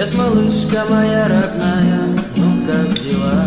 Привет, 0.00 0.14
малышка 0.14 0.82
моя 0.88 1.28
родная, 1.28 2.00
ну 2.36 2.66
как 2.66 2.88
дела? 3.00 3.44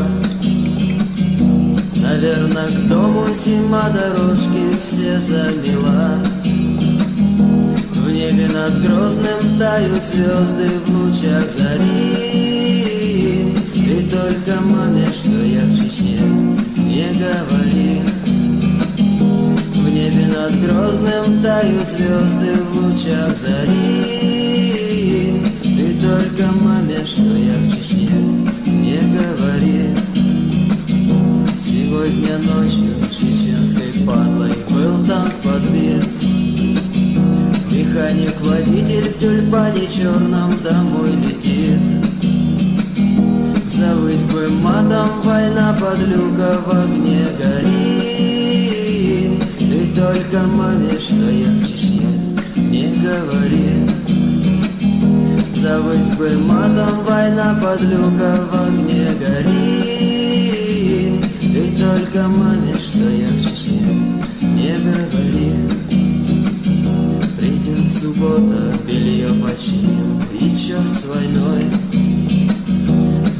Наверное, 1.95 2.67
к 2.67 2.87
дому 2.87 3.25
зима 3.33 3.81
дорожки 3.89 4.77
все 4.79 5.17
замела. 5.17 6.19
В 7.95 8.11
небе 8.11 8.47
над 8.49 8.83
Грозным 8.83 9.57
тают 9.57 10.05
звезды 10.05 10.69
в 10.85 10.89
лучах 10.91 11.49
зари. 11.49 11.87
И 13.73 14.07
только 14.11 14.61
маме, 14.61 15.11
что 15.11 15.43
я 15.43 15.61
в 15.61 15.75
Чечне, 15.75 16.21
не 16.77 17.07
говори. 17.17 18.03
В 19.73 19.89
небе 19.89 20.27
над 20.27 20.53
Грозным 20.61 21.41
тают 21.41 21.89
звезды 21.89 22.53
в 22.69 22.77
лучах 22.77 23.35
зари 23.35 24.43
только 26.03 26.43
маме, 26.61 27.03
что 27.05 27.21
я 27.21 27.53
в 27.53 27.73
Чечне, 27.73 28.09
не 28.65 28.97
говори. 29.15 29.95
Сегодня 31.57 32.39
ночью 32.39 32.93
чеченской 33.09 33.93
падлой 34.05 34.51
был 34.69 35.05
танк 35.07 35.33
подбит 35.41 36.05
Механик-водитель 37.71 39.09
в 39.11 39.17
тюльпане 39.17 39.87
черном 39.87 40.51
домой 40.61 41.11
летит. 41.25 41.79
Завыть 43.63 44.25
бы 44.25 44.49
матом, 44.61 45.21
война 45.23 45.73
под 45.79 45.99
люка 46.05 46.59
в 46.65 46.69
огне 46.69 47.27
горит. 47.39 49.41
Ты 49.57 49.87
только 49.95 50.41
маме, 50.47 50.99
что 50.99 51.29
я 51.31 51.47
в 51.47 51.65
Чечне, 51.65 52.09
не 52.69 52.93
говори 53.01 53.92
Завыть 55.53 56.17
бы 56.17 56.27
матом, 56.47 57.03
война 57.07 57.55
под 57.61 57.81
люка 57.83 58.39
в 58.51 58.55
огне 58.67 59.13
горит. 59.19 59.53
Ты 61.39 61.71
только 61.77 62.27
маме, 62.27 62.73
что 62.79 63.07
я 63.07 63.27
в 63.27 63.39
Чечне, 63.39 64.01
не 64.41 64.75
говори. 64.79 65.53
Придет 67.37 67.87
суббота, 67.87 68.73
белье 68.87 69.29
починим 69.43 70.21
И 70.39 70.55
черт 70.55 70.91
с 70.91 71.05
войной 71.05 71.65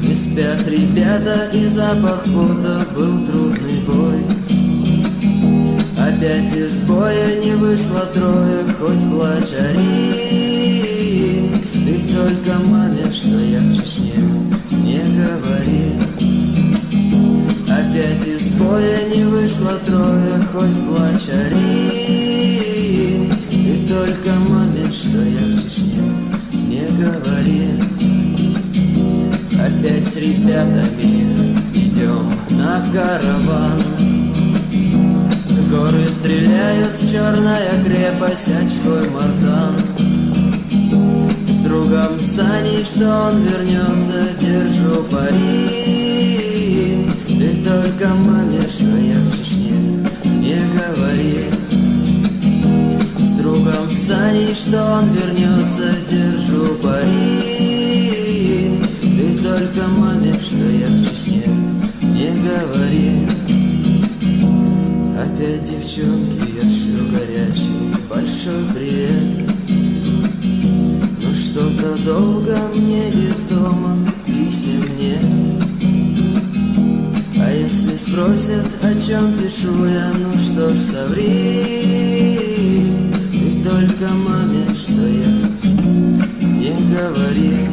Не 0.04 0.14
спят 0.14 0.68
ребята 0.68 1.50
и 1.54 1.66
запах 1.66 2.24
пота 2.26 2.86
Был 2.96 3.26
трудный 3.26 3.80
бой. 3.88 4.24
Опять 5.98 6.54
из 6.54 6.78
боя 6.80 7.42
не 7.44 7.54
вышло 7.54 8.06
трое 8.14 8.64
Хоть 8.80 9.04
плачь 9.10 9.54
ори 9.60 10.34
что 13.14 13.38
я 13.40 13.60
в 13.60 13.76
Чечне. 13.76 14.14
Не 14.72 14.98
говори. 15.22 15.94
Опять 17.70 18.26
из 18.26 18.48
боя 18.58 19.00
не 19.16 19.24
вышло 19.26 19.74
трое 19.86 20.34
Хоть 20.52 20.80
плачь 20.88 21.30
И 23.52 23.88
только 23.88 24.32
маме, 24.50 24.92
что 24.92 25.22
я 25.22 25.46
в 25.46 25.64
Чечне. 25.64 26.02
Не 26.68 26.88
говори. 27.04 27.68
Опять 29.62 30.08
с 30.08 30.16
ребятами 30.16 31.60
идем 31.76 32.32
на 32.58 32.84
караван. 32.92 33.84
Горы 35.70 36.10
стреляют, 36.10 36.98
черная 37.00 37.84
крепость, 37.84 38.50
очкой 38.50 39.10
мартан 39.10 39.74
С 39.93 39.93
Саней, 42.24 42.86
что 42.86 43.06
он 43.28 43.42
вернется, 43.42 44.30
держу 44.40 45.04
пари. 45.12 45.68
Ты 47.28 47.56
только 47.64 48.08
маме, 48.16 48.66
что 48.66 48.86
я 48.98 49.20
в 49.20 49.38
Чечне, 49.38 49.76
не 50.40 50.58
говори. 50.74 51.52
С 53.20 53.32
другом 53.34 53.92
Саней, 53.92 54.56
что 54.56 54.82
он 55.00 55.10
вернется, 55.10 55.84
держу 56.10 56.76
пари. 56.82 57.42
Ты 59.02 59.38
только 59.44 59.86
маме, 59.90 60.34
что 60.40 60.64
я 60.64 60.88
в 60.88 61.04
Чечне, 61.04 61.44
не 62.02 62.30
говори. 62.40 63.28
Опять 65.20 65.64
девчонки, 65.66 66.40
я 66.56 66.70
шлю 66.70 67.04
горячий 67.12 67.94
большой 68.10 68.64
привет 68.74 69.53
что-то 71.74 72.04
долго 72.04 72.58
мне 72.76 73.10
из 73.10 73.42
дома 73.42 73.98
писем 74.26 74.84
нет 75.00 75.64
А 77.40 77.52
если 77.52 77.96
спросят, 77.96 78.68
о 78.84 78.94
чем 78.96 79.34
пишу 79.34 79.86
я, 79.86 80.12
ну 80.20 80.34
что 80.34 80.70
ж, 80.70 80.78
соври. 80.78 82.40
Ты 83.32 83.64
только 83.64 84.14
маме, 84.14 84.74
что 84.74 85.06
я 85.08 85.34
не 86.42 86.74
говори. 86.94 87.70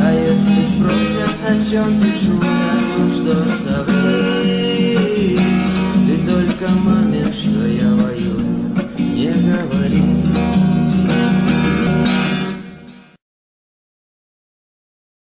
А 0.00 0.12
если 0.12 0.64
спросят, 0.66 1.34
о 1.48 1.52
чем 1.54 1.86
пишу 2.00 2.34
я, 2.42 2.74
ну 2.98 3.10
что 3.10 3.34
ж, 3.44 3.48
соври. 3.48 4.98
Ты 6.06 6.14
только 6.30 6.68
маме, 6.84 7.32
что 7.32 7.66
я 7.66 7.90
воюю, 7.94 8.70
не 8.98 9.32
говори 9.32 10.17